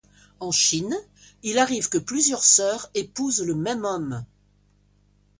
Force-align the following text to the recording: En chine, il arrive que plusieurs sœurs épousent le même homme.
En 0.39 0.49
chine, 0.49 0.97
il 1.43 1.59
arrive 1.59 1.87
que 1.87 1.99
plusieurs 1.99 2.43
sœurs 2.43 2.89
épousent 2.95 3.43
le 3.43 3.53
même 3.53 3.85
homme. 3.85 4.25